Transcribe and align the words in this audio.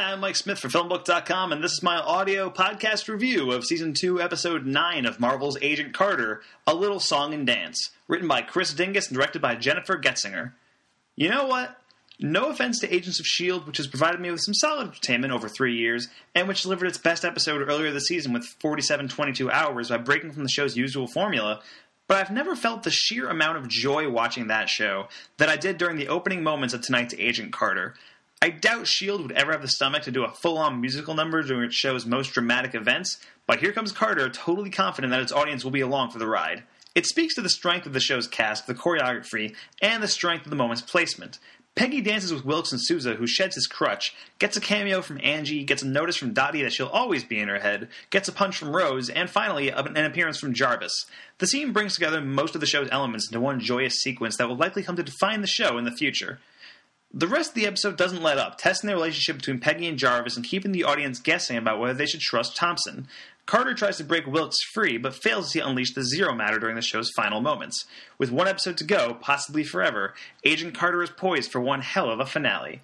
Hi, 0.00 0.12
I'm 0.12 0.20
Mike 0.20 0.36
Smith 0.36 0.58
for 0.58 0.68
Filmbook.com, 0.68 1.52
and 1.52 1.62
this 1.62 1.72
is 1.72 1.82
my 1.82 1.98
audio 1.98 2.48
podcast 2.48 3.06
review 3.06 3.52
of 3.52 3.66
Season 3.66 3.92
2, 3.92 4.18
Episode 4.18 4.64
9 4.64 5.04
of 5.04 5.20
Marvel's 5.20 5.58
Agent 5.60 5.92
Carter, 5.92 6.40
A 6.66 6.74
Little 6.74 7.00
Song 7.00 7.34
and 7.34 7.46
Dance, 7.46 7.90
written 8.08 8.26
by 8.26 8.40
Chris 8.40 8.72
Dingess 8.72 9.08
and 9.08 9.16
directed 9.18 9.42
by 9.42 9.56
Jennifer 9.56 9.98
Getzinger. 9.98 10.52
You 11.16 11.28
know 11.28 11.44
what? 11.44 11.76
No 12.18 12.48
offense 12.48 12.80
to 12.80 12.90
Agents 12.90 13.20
of 13.20 13.26
S.H.I.E.L.D., 13.26 13.66
which 13.66 13.76
has 13.76 13.88
provided 13.88 14.22
me 14.22 14.30
with 14.30 14.40
some 14.40 14.54
solid 14.54 14.88
entertainment 14.88 15.34
over 15.34 15.50
three 15.50 15.76
years, 15.76 16.08
and 16.34 16.48
which 16.48 16.62
delivered 16.62 16.86
its 16.86 16.96
best 16.96 17.22
episode 17.22 17.60
earlier 17.68 17.90
this 17.90 18.06
season 18.06 18.32
with 18.32 18.46
47 18.58 19.06
22 19.06 19.50
hours 19.50 19.90
by 19.90 19.98
breaking 19.98 20.32
from 20.32 20.44
the 20.44 20.48
show's 20.48 20.78
usual 20.78 21.08
formula, 21.08 21.60
but 22.08 22.16
I've 22.16 22.32
never 22.32 22.56
felt 22.56 22.84
the 22.84 22.90
sheer 22.90 23.28
amount 23.28 23.58
of 23.58 23.68
joy 23.68 24.10
watching 24.10 24.46
that 24.46 24.70
show 24.70 25.08
that 25.36 25.50
I 25.50 25.56
did 25.56 25.76
during 25.76 25.98
the 25.98 26.08
opening 26.08 26.42
moments 26.42 26.72
of 26.72 26.80
tonight's 26.80 27.14
Agent 27.18 27.52
Carter. 27.52 27.94
I 28.42 28.48
doubt 28.48 28.82
S.H.I.E.L.D. 28.82 29.22
would 29.22 29.32
ever 29.32 29.52
have 29.52 29.60
the 29.60 29.68
stomach 29.68 30.04
to 30.04 30.10
do 30.10 30.24
a 30.24 30.30
full 30.30 30.56
on 30.56 30.80
musical 30.80 31.12
number 31.12 31.42
during 31.42 31.64
its 31.64 31.74
show's 31.74 32.06
most 32.06 32.32
dramatic 32.32 32.74
events, 32.74 33.18
but 33.46 33.60
here 33.60 33.70
comes 33.70 33.92
Carter, 33.92 34.30
totally 34.30 34.70
confident 34.70 35.10
that 35.10 35.20
its 35.20 35.30
audience 35.30 35.62
will 35.62 35.70
be 35.70 35.82
along 35.82 36.10
for 36.10 36.18
the 36.18 36.26
ride. 36.26 36.62
It 36.94 37.04
speaks 37.04 37.34
to 37.34 37.42
the 37.42 37.50
strength 37.50 37.84
of 37.84 37.92
the 37.92 38.00
show's 38.00 38.26
cast, 38.26 38.66
the 38.66 38.74
choreography, 38.74 39.54
and 39.82 40.02
the 40.02 40.08
strength 40.08 40.46
of 40.46 40.50
the 40.50 40.56
moment's 40.56 40.80
placement. 40.80 41.38
Peggy 41.74 42.00
dances 42.00 42.32
with 42.32 42.46
Wilkes 42.46 42.72
and 42.72 42.80
Sousa, 42.80 43.14
who 43.14 43.26
sheds 43.26 43.56
his 43.56 43.66
crutch, 43.66 44.14
gets 44.38 44.56
a 44.56 44.60
cameo 44.60 45.02
from 45.02 45.20
Angie, 45.22 45.62
gets 45.64 45.82
a 45.82 45.86
notice 45.86 46.16
from 46.16 46.32
Dottie 46.32 46.62
that 46.62 46.72
she'll 46.72 46.86
always 46.86 47.24
be 47.24 47.40
in 47.40 47.48
her 47.48 47.60
head, 47.60 47.88
gets 48.08 48.26
a 48.26 48.32
punch 48.32 48.56
from 48.56 48.74
Rose, 48.74 49.10
and 49.10 49.28
finally 49.28 49.68
an 49.68 49.98
appearance 49.98 50.40
from 50.40 50.54
Jarvis. 50.54 51.04
The 51.38 51.46
scene 51.46 51.74
brings 51.74 51.92
together 51.92 52.22
most 52.22 52.54
of 52.54 52.62
the 52.62 52.66
show's 52.66 52.88
elements 52.90 53.28
into 53.28 53.38
one 53.38 53.60
joyous 53.60 54.00
sequence 54.00 54.38
that 54.38 54.48
will 54.48 54.56
likely 54.56 54.82
come 54.82 54.96
to 54.96 55.02
define 55.02 55.42
the 55.42 55.46
show 55.46 55.76
in 55.76 55.84
the 55.84 55.92
future. 55.92 56.38
The 57.12 57.26
rest 57.26 57.50
of 57.50 57.54
the 57.56 57.66
episode 57.66 57.96
doesn't 57.96 58.22
let 58.22 58.38
up, 58.38 58.56
testing 58.56 58.86
the 58.86 58.94
relationship 58.94 59.38
between 59.38 59.58
Peggy 59.58 59.88
and 59.88 59.98
Jarvis 59.98 60.36
and 60.36 60.46
keeping 60.46 60.70
the 60.70 60.84
audience 60.84 61.18
guessing 61.18 61.56
about 61.56 61.80
whether 61.80 61.94
they 61.94 62.06
should 62.06 62.20
trust 62.20 62.56
Thompson. 62.56 63.08
Carter 63.46 63.74
tries 63.74 63.96
to 63.96 64.04
break 64.04 64.28
Wilkes 64.28 64.62
free, 64.72 64.96
but 64.96 65.16
fails 65.16 65.50
to 65.50 65.58
unleash 65.58 65.92
the 65.92 66.04
Zero 66.04 66.32
Matter 66.36 66.60
during 66.60 66.76
the 66.76 66.82
show's 66.82 67.10
final 67.16 67.40
moments. 67.40 67.84
With 68.16 68.30
one 68.30 68.46
episode 68.46 68.76
to 68.76 68.84
go, 68.84 69.14
possibly 69.20 69.64
forever, 69.64 70.14
Agent 70.44 70.76
Carter 70.76 71.02
is 71.02 71.10
poised 71.10 71.50
for 71.50 71.60
one 71.60 71.80
hell 71.80 72.08
of 72.08 72.20
a 72.20 72.26
finale. 72.26 72.80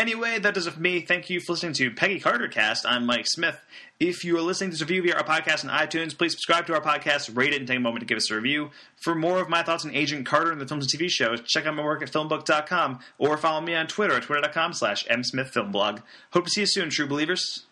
Anyway, 0.00 0.38
that 0.38 0.54
does 0.54 0.66
it 0.66 0.70
for 0.70 0.80
me. 0.80 1.02
Thank 1.02 1.28
you 1.28 1.40
for 1.40 1.52
listening 1.52 1.74
to 1.74 1.90
Peggy 1.90 2.20
Carter 2.20 2.48
Cast. 2.48 2.86
I'm 2.86 3.04
Mike 3.04 3.26
Smith. 3.26 3.60
If 4.00 4.24
you 4.24 4.34
are 4.38 4.40
listening 4.40 4.70
to 4.70 4.78
this 4.78 4.80
review 4.80 5.02
via 5.02 5.16
our 5.16 5.22
podcast 5.22 5.62
on 5.62 5.70
iTunes, 5.70 6.16
please 6.16 6.32
subscribe 6.32 6.66
to 6.68 6.74
our 6.74 6.80
podcast, 6.80 7.36
rate 7.36 7.52
it, 7.52 7.58
and 7.58 7.68
take 7.68 7.76
a 7.76 7.80
moment 7.80 8.00
to 8.00 8.06
give 8.06 8.16
us 8.16 8.30
a 8.30 8.34
review. 8.34 8.70
For 9.02 9.14
more 9.14 9.42
of 9.42 9.50
my 9.50 9.62
thoughts 9.62 9.84
on 9.84 9.94
Agent 9.94 10.24
Carter 10.24 10.52
and 10.52 10.58
the 10.58 10.66
films 10.66 10.90
and 10.90 11.02
TV 11.02 11.10
shows, 11.10 11.42
check 11.42 11.66
out 11.66 11.74
my 11.74 11.84
work 11.84 12.00
at 12.00 12.10
filmbook.com 12.10 13.00
or 13.18 13.36
follow 13.36 13.60
me 13.60 13.74
on 13.74 13.88
Twitter 13.88 14.14
at 14.14 14.22
twitter.com 14.22 14.72
slash 14.72 15.04
msmithfilmblog. 15.04 16.02
Hope 16.30 16.46
to 16.46 16.50
see 16.50 16.62
you 16.62 16.66
soon, 16.66 16.88
true 16.88 17.06
believers. 17.06 17.66